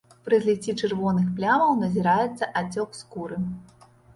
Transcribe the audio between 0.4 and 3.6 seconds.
зліцці чырвоных плямаў назіраецца ацёк скуры.